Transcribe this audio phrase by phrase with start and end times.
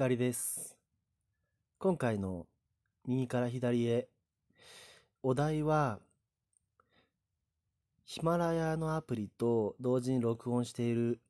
[0.00, 0.78] 光です。
[1.78, 2.46] 今回の
[3.06, 4.08] 右から左へ、
[5.22, 6.00] お題は、
[8.06, 11.20] ヒマラヤのアプリと同時に録音している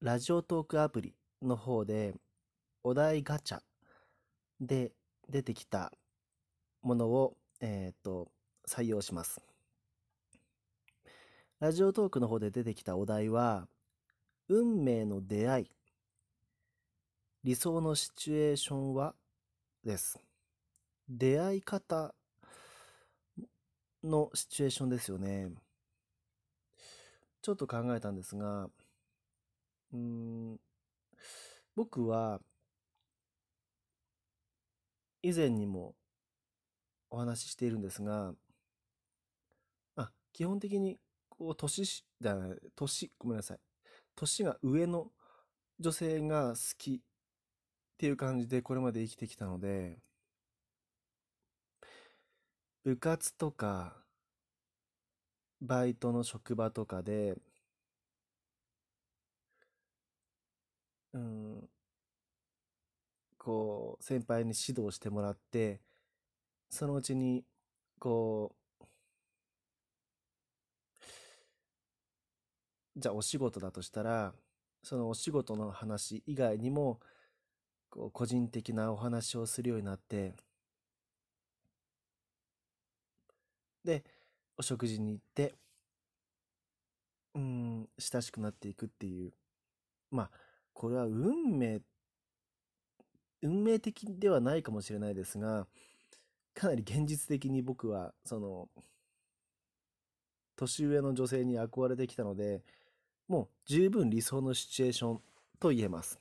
[0.00, 2.14] ラジオトークアプリの方で、
[2.82, 3.60] お題ガチャ
[4.60, 4.90] で
[5.28, 5.92] 出てきた
[6.82, 8.32] ものを、えっ、と、
[8.68, 9.40] 採用します。
[11.60, 13.68] ラジオトークの方で出てきたお題は、
[14.48, 15.70] 運命の出会い、
[17.42, 19.14] 理想のシチュエーションは？
[19.82, 20.20] です。
[21.08, 22.14] 出会い方
[24.04, 25.48] のシチュエーションですよね。
[27.40, 28.68] ちょっと考えたんですが、
[29.94, 30.60] うん、
[31.74, 32.42] 僕は
[35.22, 35.94] 以前にも
[37.08, 38.34] お話ししているんですが、
[39.96, 40.98] あ、基本的に
[41.30, 42.36] こう年し、じゃ、
[42.76, 43.58] 年、ごめんなさい。
[44.14, 45.10] 年が上の
[45.78, 47.00] 女性が好き
[48.00, 49.98] っていう感じでこれまで生きてきたので、
[52.82, 53.94] 部活とか、
[55.60, 57.36] バイトの職場とかで、
[61.12, 61.68] うん、
[63.36, 65.82] こう、先輩に指導してもらって、
[66.70, 67.44] そのうちに、
[67.98, 68.86] こう、
[72.96, 74.32] じゃあお仕事だとしたら、
[74.82, 76.98] そのお仕事の話以外にも、
[78.00, 80.34] こう個人的なお話をするようになって、
[83.84, 84.02] で、
[84.56, 85.54] お食事に行って、
[87.34, 89.34] うん、親しくなっていくっていう。
[90.10, 90.30] まあ、
[90.72, 91.82] これは運命、
[93.42, 95.66] 運命的ではないかもしれないですが、
[96.54, 98.70] かなり現実的に僕は、その、
[100.56, 102.62] 年上の女性に憧れてきたので、
[103.28, 105.22] もう十分理想のシチュエーション
[105.58, 106.18] と言えます。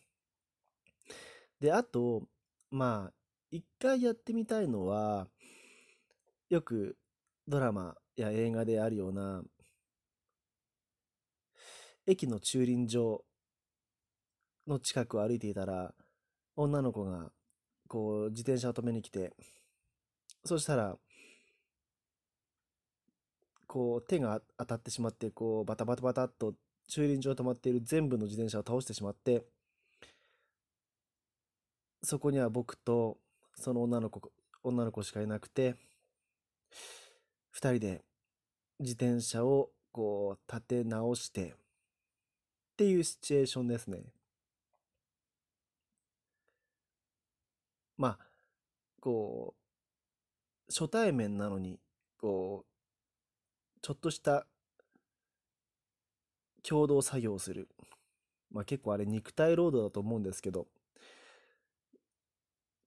[1.59, 2.27] で、あと、
[2.71, 3.13] まあ、
[3.51, 5.27] 一回やってみたいのは、
[6.49, 6.97] よく
[7.47, 9.43] ドラマや映画であるような、
[12.07, 13.23] 駅の駐輪場
[14.67, 15.93] の近くを歩いていたら、
[16.55, 17.31] 女の子が、
[17.87, 19.33] こう、自転車を止めに来て、
[20.45, 20.97] そしたら、
[23.67, 26.53] こう、手が当たってしまって、こう、バタバタバタっと
[26.87, 29.45] 駐輪場止まっている全部の自転車を倒してしまって、
[32.01, 33.17] そこには僕と
[33.55, 34.31] その女の子、
[34.63, 35.75] 女の子しかいなくて、
[37.51, 38.01] 二人で
[38.79, 41.55] 自転車をこう立て直してっ
[42.77, 44.03] ていうシチュエーションですね。
[47.97, 48.19] まあ、
[49.01, 49.55] こ
[50.69, 51.79] う、初対面なのに、
[52.21, 54.45] こう、ちょっとした
[56.63, 57.67] 共同作業をする。
[58.51, 60.67] まあ結構あれ肉体労働だと思うんですけど、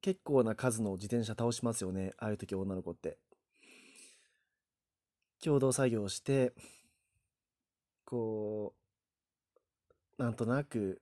[0.02, 2.12] 結構な数の自転車倒しますよね。
[2.18, 3.18] ああいう時女の子って。
[5.40, 6.52] 共同作業して、
[8.04, 8.74] こ
[10.18, 11.00] う、なんとなく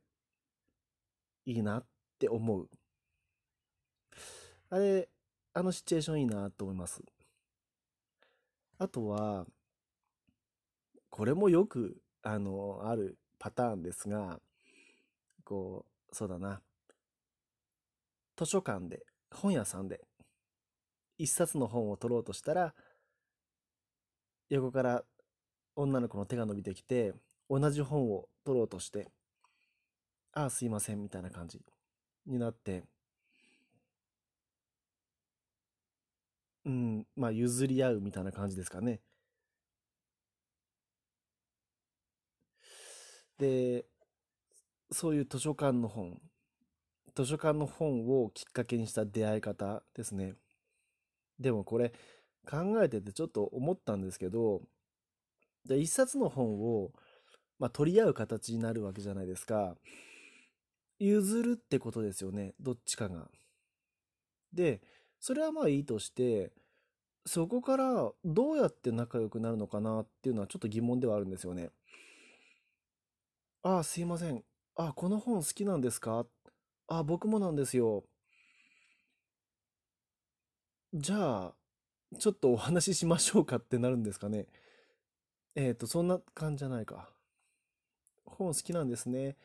[1.46, 1.84] いいなっ
[2.18, 2.68] て思う。
[4.68, 5.08] あれ、
[5.54, 7.02] あのシチュエーションいいなと思います。
[8.78, 9.46] あとは、
[11.08, 14.40] これもよく、あの、あるパターンですが、
[15.44, 16.60] こう、そうだな。
[18.40, 20.00] 図書館で、本屋さんで、
[21.18, 22.74] 一冊の本を取ろうとしたら、
[24.48, 25.04] 横から
[25.76, 27.12] 女の子の手が伸びてきて、
[27.50, 29.10] 同じ本を取ろうとして、
[30.32, 31.60] ああ、すいません、みたいな感じ
[32.24, 32.84] になって、
[36.64, 39.02] うん、まあ、譲り合うみたいな感じですかね。
[43.36, 43.84] で、
[44.90, 46.18] そういう図書館の本、
[47.14, 50.34] 図書館の本をきっかけにした出会い方ですね。
[51.38, 51.92] でもこれ
[52.48, 54.62] 考えててちょっと思ったんですけど、
[55.66, 56.92] で一冊の本を、
[57.58, 59.74] まあ、取り合う形になるわけじゃないですか。
[60.98, 63.30] 譲るってことですよね、どっちかが。
[64.52, 64.82] で、
[65.18, 66.52] それはまあいいとして、
[67.26, 71.70] そこからどうやって仲良くなるのかなっていうのはちょっと疑問ではあるんですよね。
[73.62, 74.42] ああ、すいません。
[74.76, 76.26] あ、この本好きなんですか？
[76.90, 78.04] あ、僕もなんですよ。
[80.94, 81.54] じゃあ、
[82.18, 84.46] ちょっとお話ししましょうかってなるんですかね。
[85.54, 87.08] えっと、そんな感じじゃないか。
[88.24, 89.36] 本好きなんですね。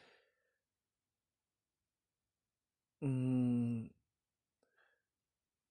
[3.01, 3.91] うーん、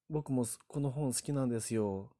[0.09, 2.11] 僕もこの本好きなんですよ。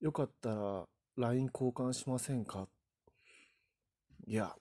[0.00, 2.68] よかったら LINE 交換しませんか？
[4.28, 4.54] いや、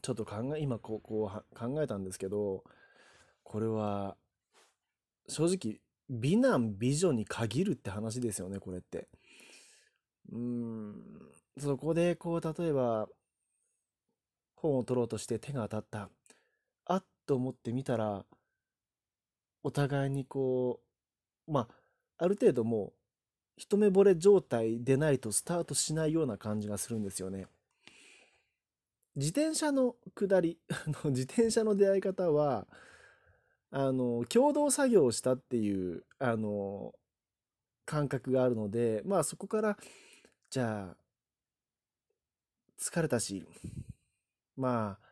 [0.00, 2.64] ちょっと考え、今こう、こう考えたんですけど、
[3.42, 4.16] これは、
[5.28, 9.06] 正直、美男美女に限るって話ですよね、これって。
[10.32, 10.94] うーん、
[11.58, 13.10] そこで、こう、例えば、
[14.56, 16.10] 本を取ろうとして手が当たった。
[16.86, 18.24] あっと思ってみたら、
[19.62, 20.80] お互いにこ
[21.46, 22.92] う、まあ、ある程度もう、
[23.58, 27.46] 一目惚れ状態でないとスタートしないような感じがするんですよね。
[29.18, 30.60] 自転車の下り、
[31.06, 32.68] 自転車の出会い方は、
[33.72, 36.94] あの、共同作業をしたっていう、あの、
[37.84, 39.76] 感覚があるので、まあそこから、
[40.50, 40.96] じゃあ、
[42.78, 43.44] 疲れたし、
[44.56, 45.08] まあ、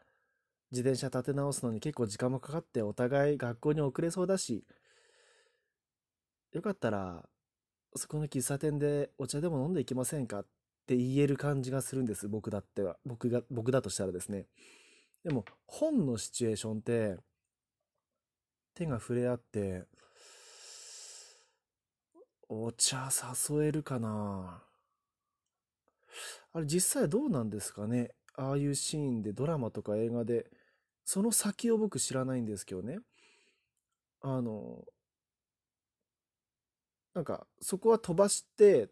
[0.71, 4.65] 自転車立て直すのに結構時間もかかってお互い学校に遅れそうだし、
[6.53, 7.29] よかったら、
[7.97, 10.41] そこの喫茶店でお茶でも飲んでいきませんか？
[10.41, 10.47] っ
[10.87, 12.97] って言える感じがするんです、僕だっては。
[13.05, 14.47] 僕が、僕だとしたらですね。
[15.25, 17.17] でも、本のシチュエーションって、
[18.75, 19.83] 手が触れ合って、
[22.49, 23.09] お茶
[23.51, 24.63] 誘えるかな
[26.53, 30.47] あれ実際どうなんですかねああいうシーンでドラマとか映画で、
[31.05, 33.01] その先を僕知らないんですけどね。
[34.21, 34.85] あの、
[37.15, 38.91] なんかそこは飛ばして、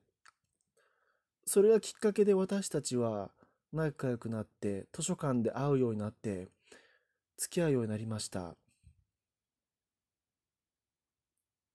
[1.46, 3.30] それがきっかけで私たちは
[3.72, 6.48] 仲良くなって、図書館で会うようになって、
[7.36, 8.50] 付き合うようになりました。
[8.50, 8.56] っ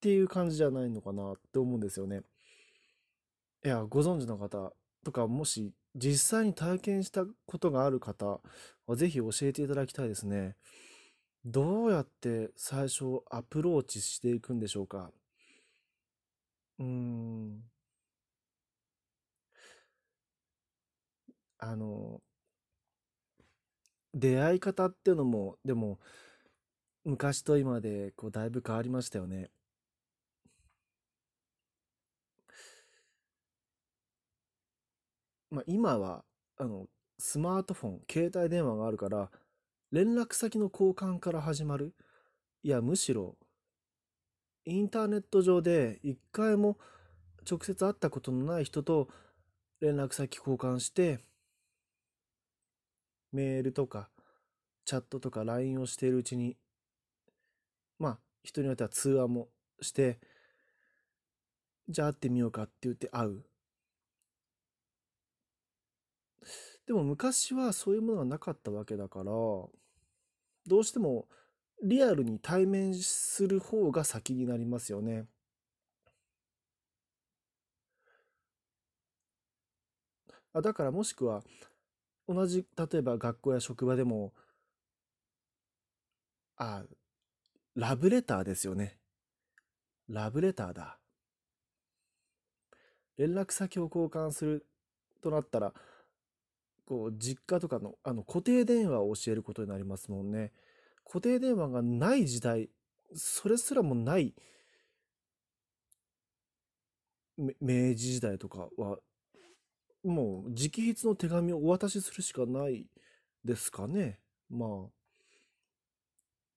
[0.01, 2.21] ていう感じじゃないのかなって思うんですよね。
[3.65, 4.73] いや、ご存知の方
[5.03, 8.39] とか、もし実際に体験したことがある方
[8.87, 10.55] は、ぜひ教えていただきたいですね。
[11.45, 15.11] どうやって最初アプローチしていくんでしょうか。
[16.79, 17.63] うーん。
[21.59, 22.21] あの、
[24.13, 25.99] 出会い方っていうのも、でも、
[27.03, 29.51] 昔と今でこうだいぶ変わりましたよね。
[35.51, 36.23] まあ、今は、
[36.57, 39.31] あの、スマートフォン、携帯電話があるから、
[39.91, 41.95] 連絡先の交換から始まる。
[42.63, 43.37] いや、むしろ、
[44.65, 46.77] インターネット上で一回も
[47.49, 49.09] 直接会ったことのない人と
[49.81, 51.19] 連絡先交換して、
[53.31, 54.09] メールとか、
[54.85, 56.57] チャットとか LINE をしているうちに、
[57.99, 59.49] まあ、人によっては通話も
[59.81, 60.19] して、
[61.89, 63.43] じゃあ会ってみようかって言って会う。
[66.87, 69.69] でも昔はそういうものがなかったわけだから、ど
[70.79, 71.27] うしても
[71.83, 75.27] リアルに対面する方が先になりますよね。
[80.53, 81.43] あだからもしくは
[82.29, 84.33] 同じ例えば学校や職場でも
[86.57, 86.83] あ
[87.75, 88.97] ラブレターですよね
[90.07, 90.99] ラブレターだ
[93.17, 94.65] 連絡先を交換する
[95.21, 95.73] となったら
[96.85, 100.51] こう実家とかのあの固定電話を教えることになりますもんね。
[101.05, 102.69] 固定電話がない時代、
[103.15, 104.33] それすらもない
[107.37, 108.97] 明治時代とかは、
[110.03, 112.85] もう直筆の手紙をお渡しするしかない
[113.43, 114.19] ですかね。
[114.49, 114.89] まあ。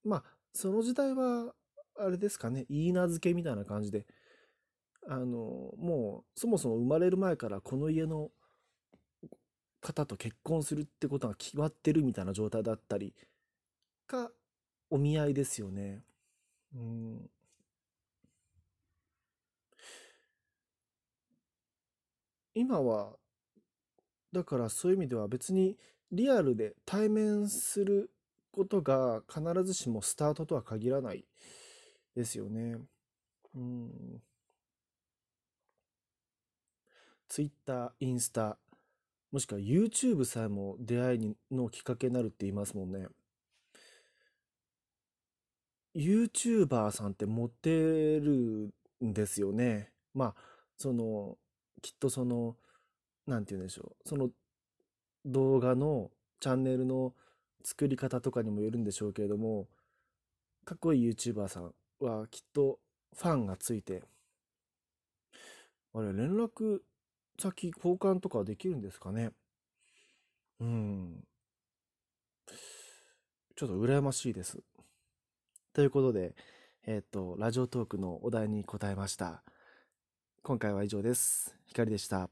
[0.03, 0.23] まあ、
[0.53, 1.53] その時代は、
[1.97, 4.05] あれですかね、言い名付けみたいな感じで、
[5.07, 8.31] あの、もう、そもそも生まれる前からこの家の
[9.81, 13.13] 方と結婚するってことが決まってるみたいな状態だったり
[14.07, 14.31] が
[14.89, 16.03] お見合いですよね。
[16.75, 17.29] うん。
[22.55, 23.17] 今は、
[24.33, 25.77] だからそういう意味では別に
[26.11, 28.11] リアルで対面する
[28.51, 31.23] ことが必ずしもスタートとは限らない
[32.15, 32.77] ですよね。
[33.55, 34.21] うん。
[37.29, 38.57] Twitter、インスタ、
[39.31, 43.07] もしくは YouTube さえも出会いのきっかけになるって言いますもんね。
[45.95, 48.73] YouTuber さんってモテる
[49.03, 49.91] んですよね。
[50.13, 50.35] まあ、
[50.77, 51.37] その、
[51.81, 52.55] きっとその、
[53.27, 54.09] なんて言うんでしょう。
[54.09, 54.29] その
[55.25, 57.13] 動画のチャンネルの
[57.63, 59.67] 作り方とかにもよるんでしょうけれども、
[60.65, 62.79] かっこいい YouTuber さんはきっと
[63.15, 64.03] ファンがついて、
[65.93, 66.79] あれ、連絡
[67.39, 69.31] 先交換とかできるんですかね？
[70.59, 71.23] うん。
[73.55, 74.59] ちょっと羨ましいです。
[75.73, 76.35] ということで、
[76.85, 79.43] えっ、ー、と、ラジオトークのお題に答えました。
[80.41, 81.55] 今回は以上です。
[81.65, 82.29] ひかりでした。